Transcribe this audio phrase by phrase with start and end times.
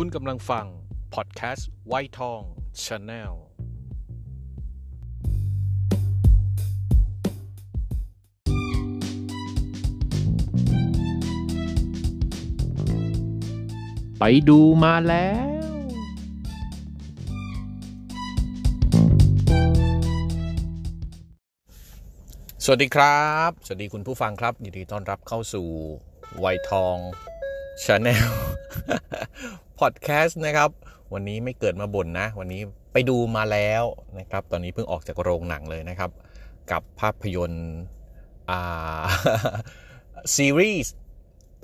[0.00, 0.66] คุณกำลังฟัง
[1.14, 2.40] พอดแคสต์วัยทอง
[2.84, 3.32] Channel
[14.18, 15.30] ไปดูมาแล้
[15.72, 15.74] ว
[22.64, 25.66] สวัสดีครับ สวัสดีคุณผู้ฟังครับยินดีต้อนรับเข้าสู่
[26.38, 26.96] วัยทอง
[27.84, 28.32] Channel
[29.80, 30.70] พอดแคสต์นะครับ
[31.12, 32.60] วันนี้ไม่เกิดมาบ่นนะ วันนี้
[32.92, 33.84] ไปดูมาแล้ว
[34.18, 36.10] นะครับ ตอนนี้เพิ่งออกจากโรงหนังเลยนะครับ
[36.70, 37.72] กับภาพยนตร์
[40.34, 40.96] ซีรีส์ข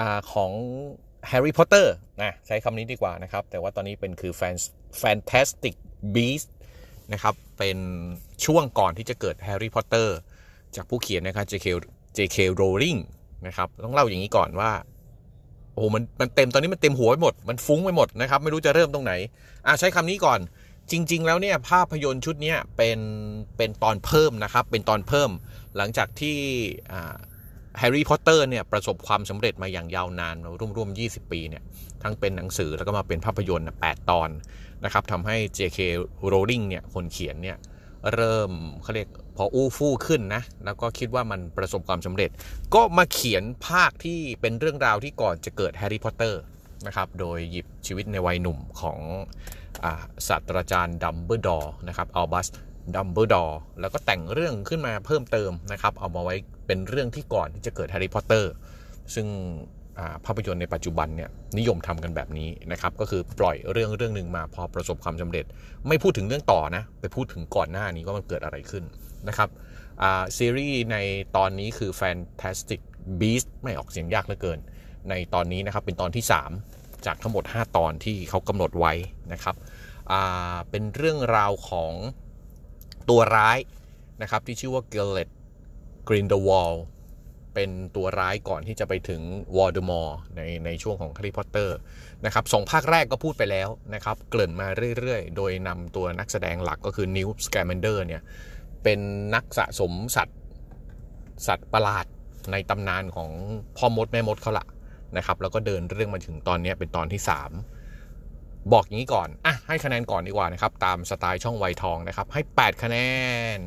[0.00, 0.52] อ่าของ
[1.30, 1.86] Harry Potter
[2.22, 4.72] นะใช้คำนี้ดีกว่านะครับ แต่ว่าตอนนี้เป็นคือ Fan-
[5.02, 5.74] Fantastic
[6.14, 6.50] Beasts
[7.12, 7.78] นะครับเป็น
[8.44, 10.08] ช่วงก่อนที่จะเกิด Harry Potter
[10.76, 11.66] จากผู้เขียนนะครับ JK
[12.16, 13.00] JK Rowling
[13.46, 14.70] นะครับ ต้องเล่าอย่างนี้ก่อนว่า
[15.72, 19.12] โอ้โหมันมันเต็มตอนนี้มันเต็มหัวไปหมด มันฟุ้งไปหมดนะครับ ไม่รู้จะเริ่มตรงไหน
[19.66, 20.40] อะใช้คำนี้ก่อน
[20.90, 22.98] จริง ๆ แล้วเนี่ยภาพยนตร์ชุดนี้เป็น
[23.56, 25.30] เป็นตอนเพิ่มนะครับ เป็นตอนเพิ่ม
[25.76, 26.36] หลังจากที่
[27.78, 30.36] แฮร์รี่พอตเตอร์เนี่ยประสบความสำเร็จมาอย่างยาวนาน
[30.76, 31.62] ร่วมๆ 20 ปีเนี่ย
[32.02, 34.30] ทั้งเป็นหนังสือแล้วก็มาเป็นภาพยนตร์ 8 ตอน
[34.84, 35.78] นะครับทำให้ J.K.
[36.32, 37.56] Rowling เนี่ยคนเขียนเนี่ย
[38.14, 38.50] เริ่ม
[38.82, 42.30] เขาเรียก พออู้ฟู่ขึ้นนะ แล้วก็คิดว่ามันประสบความสำเร็จ
[42.74, 46.40] ก็มาเขียนภาคที่เป็นเรื่องราวที่ก่อนจะเกิดแฮร์รี่พอตเตอร์
[46.86, 48.98] นะครับ โดยหยิบชีวิตในวัยหนุ่มของ
[49.84, 49.86] อ
[50.28, 52.46] ศาสตราจารย์ดัมเบิลดอร์นะครับอัลบัส
[52.94, 56.34] ดัมเบิลดอร์แล้วก็แต่งเรื่องขึ้นมาเพิ่มเติมนะครับ เอามาไว้
[56.66, 58.52] เป็นเรื่องที่ก่อนที่จะเกิดแฮร์รี่พอตเตอร์
[59.14, 59.26] ซึ่ง
[60.24, 65.44] ภาพยนตร์ในปัจจุบันเนี่ยนิยมทำกันแบบนี้นะครับก็คือปล่อยเรื่องเรื่องหนึ่งมาพอประสบความสำเร็จ
[65.88, 68.84] ไม่พูดถึงเรื่องต่อนะไปพูดถึงก่อนหน้านี้ว่ามันเกิดอะไรขึ้น
[69.28, 69.48] นะครับ
[70.36, 70.96] ซีรีส์ใน
[71.36, 72.80] ตอนนี้คือ Fantastic
[73.20, 74.58] Beast ไม่ออกเสียงยากเหลือเกิน
[75.10, 76.24] ในตอนนี้นะครับเป็นตอนที่
[76.64, 78.92] 3 จากทั้งหมด 5 ตอนที่เขากำหนดไว้
[79.32, 79.56] นะครับ
[80.70, 81.92] เป็นเรื่องราวของ
[83.10, 83.58] ตัวร้าย
[84.22, 85.28] นะครับที่ชื่อว่า g i l l e t
[86.08, 86.78] Grindelwald
[87.54, 89.20] เป็นตัวร้ายก่อนที่จะไปถึง
[89.56, 91.70] วอ l เดมอร์ในในช่วงของ Harry Potter
[92.24, 94.66] นะครับสองภาคแรกก็พูดไปแล้วนะครับ เกริ่นมา
[94.98, 98.22] เรื่อยๆ โดยนำตัวนักแสดงหลักก็คือ Newt Scamander เนี่ย
[98.82, 99.00] เป็น
[99.34, 100.38] นักสะสมสัตว์
[101.46, 102.06] สัตว์ประหลาด
[102.52, 103.30] ในตำนานของ
[103.76, 104.66] พ่อมดแม่มดเขาละ
[105.16, 107.20] นะครับ แล้วก็เดินเรื่องมาถึงตอนนี้เป็นตอนที่
[107.96, 112.96] 3 บอกอย่างนี้ก่อน อะ ให้คะแนนก่อนดีกว่านะครับ ตามสไตล์ช่องไวทองนะครับ ให้ 8 คะแน
[113.56, 113.58] น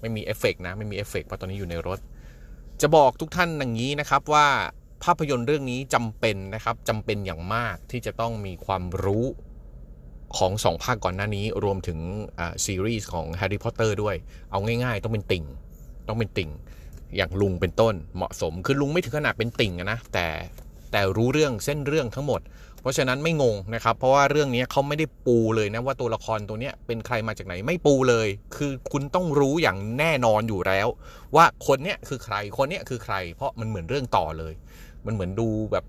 [0.00, 1.98] ไม่มีเอฟเฟกต์นะ ไม่มีเอฟเฟกต์เพราะตอนนี้อยู่ในรถ
[2.82, 4.46] จะบอกทุกท่านอย่างนี้นะครับว่า
[5.04, 9.24] ภาพยนตร์เรื่องนี้จำเป็นนะครับจำเป็นอย่างมากที่จะต้องมีความรู้
[10.36, 11.98] ของสองภาคก่อนหน้านี้ รวมถึง
[12.64, 14.16] ซีรีส์ของ Harry Potter ด้วย
[14.50, 15.44] เอาง่าย ๆ ต้องเป็นติ่ง
[16.08, 16.50] ต้องเป็นติ่ง
[17.16, 20.26] อย่างลุงเป็นต้นเหมาะสม คือลุงไม่ถึงขนาดเป็นติ่งนะแต่
[20.92, 22.40] แต่รู้เรื่องเส้นเรื่องทั้งหมด
[22.82, 30.88] เพราะฉะนั้นไม่งงนะครับ เพราะว่าเรื่องนี้เขาไม่ได้ปูเลยนะว่าตัวละครตัวนี้เป็นใครมาจากไหนไม่ปูเลย คือคุณต้องรู้อย่างแน่นอนอยู่แล้ว
[31.36, 34.54] ว่าคนเนี้ยคือใครคนเนี้ยคือใคร เพราะมันเหมือนเรื่องต่อเลย
[35.06, 35.84] มันเหมือนดูแบบ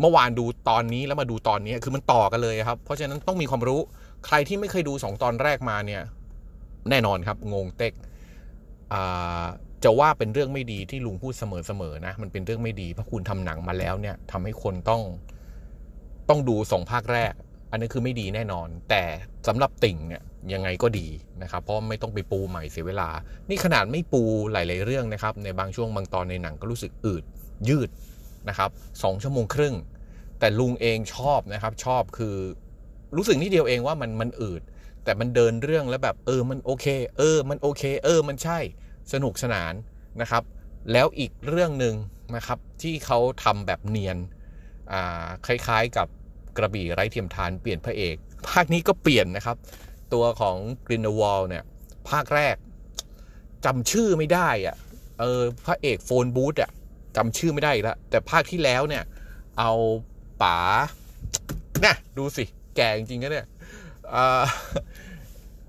[0.00, 3.80] เมื่อวานดูตอนนี้แล้วมาดูตอนนี้คือมันต่อกันเลยครับ เพราะฉะนั้นต้องมีความรู้
[4.26, 6.02] ใครที่ไม่เคยดู 2 ตอนแรกมาเนี่ย
[6.90, 7.92] แน่นอนครับ งงเต็ก
[9.84, 15.02] จะว่าเป็นเรื่องไม่ดีที่ลุงพูดเสมอๆนะ มันเป็นเรื่องไม่ดีเพราะคุณทำหนังมาแล้วเนี่ยทำให้คนต้อง
[16.32, 17.32] ต้องดูสองภาคแรก
[17.70, 19.02] อันนี้คือไม่ดีแน่นอน แต่
[19.46, 20.22] สำหรับติ่งเนี่ย
[20.52, 21.08] ยังไงก็ดี
[21.42, 23.08] นะครับ เพราะไม่ต้องไปปูใหม่เสียเวลา
[23.48, 24.22] นี่ขนาดไม่ปู
[24.52, 27.24] หลาย ๆ เรื่องนะครับ ในบางช่วงบางตอนในหนังก็รู้สึกอืด
[27.68, 27.90] ยืด
[28.48, 28.70] นะครับ
[29.02, 29.74] สองชั่วโมงครึ่ง
[30.38, 32.36] แต่ลุงเองชอบนะครับชอบคือ
[33.16, 34.62] รู้สึกนิดเดียวเองว่ามันมันอืด
[35.04, 36.86] แต่มันเดินเรื่องแล้วแบบเออมันโอเค
[37.18, 38.58] เออมันโอเค เออมันใช่
[39.12, 39.74] สนุกสนาน
[40.20, 40.42] นะครับ
[40.92, 41.94] แล้วอีกเรื่องหนึ่ง
[42.36, 44.18] นะครับที่เขาทำแบบเนียน
[44.92, 46.08] อ่าคล้ายๆกับ
[46.56, 48.16] กระบี่ไร้เทียมทานเปลี่ยนพระเอก
[48.48, 49.56] ภาคนี้ก็เปลี่ยนนะครับ
[50.12, 51.64] ตัวของกรินวอลเนี่ย
[52.10, 52.56] ภาคแรก
[53.64, 54.76] จำชื่อไม่ได้อะ
[55.20, 56.70] เออพระเอกโฟนบูธอะ
[57.16, 59.04] จำชื่อไม่ได้แล้วแต่ภาคที่แล้วเนี่ย
[59.58, 59.72] เอา
[60.42, 60.58] ป๋า
[61.84, 62.44] น่ะดูสิ
[62.76, 63.46] แก่จริงๆนะเนี่ย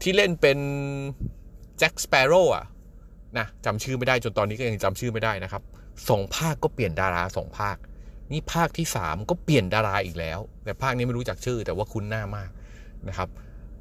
[0.01, 0.59] ที่เล่นเป็น
[1.79, 2.65] แจ็คสเปโร่อะ
[3.37, 5.63] นะจำชื่อไม่ได้จนตอนนี้ก็ยังจำชื่อไม่ได้นะครับ
[6.09, 7.77] สองภาคก็เปลี่ยนดาราสองภาค
[8.33, 12.49] นี่ภาคที่สามก็เปลี่ยนดาราอีกแล้ว แต่ภาคนี้ไม่รู้จักชื่อ แต่ว่าคุ้นหน้ามาก
[13.07, 13.29] นะครับ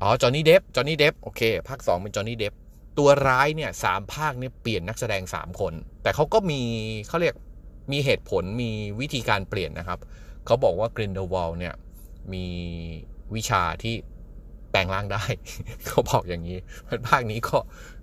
[0.01, 2.53] อ๋อจอห์นนี่เดฟจอห์นนี่เดฟโอเค ภาค 2 เป็นจอห์นนี่เดฟ
[2.99, 5.73] ตัวร้ายเนี่ยสามภาคเนี่ยเปลี่ยนนักแสดง 3 คน
[6.03, 6.61] แต่เขาก็มี
[7.09, 7.35] เขาเรียก
[7.93, 8.71] มีเหตุผลมี
[9.01, 9.99] วิธีการเปลี่ยนนะครับ
[10.47, 11.75] เขาบอกว่ากรินเดวอลเนี่ย
[12.33, 12.47] มี
[13.35, 13.95] วิชาที่
[14.71, 15.23] แปลงร่างได้
[15.87, 16.59] เขาบอกอย่างนี้
[17.09, 17.59] ภาคนี้ก็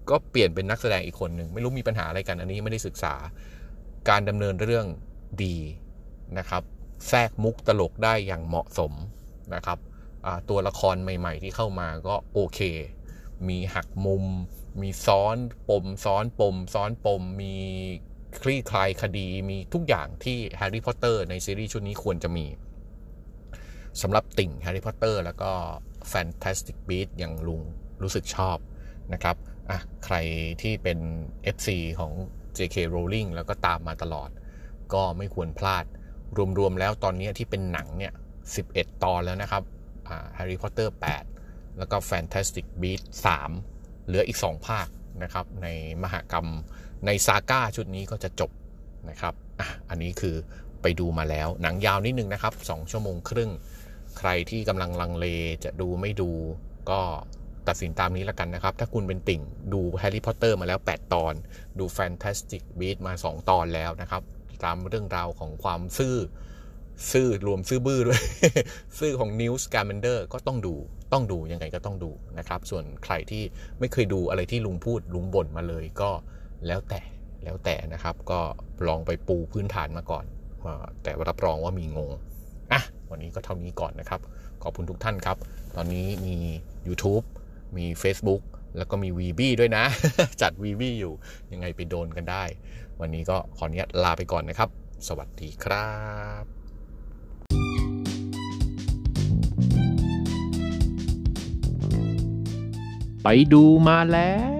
[0.09, 3.13] ก็เปลี่ยนเป็นนักแสดงอีกคนหนึ่ง ไม่รู้มีปัญหาอะไรกันอันนี้ไม่ได้ศึกษา
[4.09, 4.85] การดำเนินเรื่อง
[5.43, 5.57] ดี
[6.37, 6.63] นะครับ
[7.07, 8.93] แทรกมุกตลกได้อย่างเหมาะสม
[9.55, 9.79] นะครับ
[10.49, 12.59] ตัวละครใหม่ ๆ ที่เข้ามาก็โอเค
[13.47, 14.25] มีหักมุม
[14.81, 15.37] มีซ้อน
[15.69, 17.55] ปม ซ้อนปม ซ้อนปม มี
[18.41, 22.45] คลี่คลายคดี มีทุกอย่างที่แฮร์รี่พอตเตอร์ในซีรีส์ชุดนี้ควรจะมี
[24.01, 25.51] สำหรับติ่งแฮร์รี่พอตเตอร์แล้วก็
[26.11, 27.61] Fantastic Beasts อย่างลุง
[28.01, 28.57] รู้สึกชอบ
[29.13, 29.35] นะครับ
[29.69, 30.15] อะใคร
[30.61, 30.99] ที่เป็น
[31.55, 32.11] FC ของ
[32.57, 34.29] JK Rowling แล้วก็ตามมาตลอด
[34.93, 35.85] ก็ไม่ควรพลาด
[36.59, 38.13] รวมๆแล้วตอนนี้ที่เป็นหนังเนี่ย
[38.57, 39.63] 11 ตอนแล้วนะครับ
[40.07, 40.89] อ่า Harry Potter
[41.33, 43.05] 8แล้วก็ Fantastic Beast
[43.55, 44.87] 3 เหลืออีก 2 ภาค
[45.23, 45.67] นะครับ ใน
[46.03, 46.47] มหากรรม
[47.05, 48.51] ในซาก้าชุดนี้ก็จะจบ
[49.09, 50.35] นะครับอะอันนี้คือ
[50.81, 53.51] ไปดูมาแล้ว หนังยาวนิดนึงนะครับ 2 ชั่วโมงครึ่ง
[54.17, 55.25] ใครที่กำลังลังเล
[55.63, 56.31] จะดูไม่ดู
[56.89, 57.01] ก็
[57.67, 59.41] ตัดสินตามนี้แล้วกันนะครับ ถ้าคุณเป็นติ่ง
[59.73, 61.33] ดูแฮร์รี่พอตเตอร์มาแล้ว 8 ตอน
[61.79, 64.23] ดู Fantastic Beast มา 2 ตอนแล้วนะครับ
[64.63, 66.15] ตามเรื่องราวของความซื่อ
[67.11, 68.21] ซื่อรวมซื่อบื้อด้วย
[68.99, 70.75] ซื่อของนิวท์ สคามันเดอร์ก็ต้องดู
[71.13, 73.43] ต้องดูยังไงก็ต้องดูนะครับ ส่วนใครที่
[73.79, 76.11] ไม่เคยดูอะไรที่ลุงพูดลุงบ่นมาเลยก็
[76.67, 77.01] แล้วแต่
[77.43, 78.39] แล้วแต่นะครับ ก็
[78.87, 80.25] ลองไปปูพื้นฐานมาก่อน
[81.03, 82.11] แต่รับรองว่ามีงง
[82.71, 84.21] อะวันนี้ก็เท่านี้ก่อนนะครับ
[84.63, 85.37] ขอบคุณทุกท่านครับ
[85.75, 86.35] ตอนนี้มี
[86.87, 87.23] YouTube
[87.77, 88.41] มี Facebook
[88.77, 89.85] แล้วก็มี VB ด้วยนะ
[90.41, 91.13] จัด VB อยู่
[91.51, 92.43] ยังไงไปโดนกันได้
[92.99, 94.69] วันนี้ก็ขออนุญาตลาไปก่อนนะครับ
[95.07, 95.89] สวัสดีครั
[96.41, 96.43] บ
[103.23, 104.59] ไปดูมาแล้ว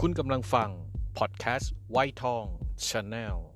[0.00, 0.70] คุณกำลังฟัง
[1.18, 2.44] พอดแคสต์ไวทอง
[2.86, 3.51] ชาแนล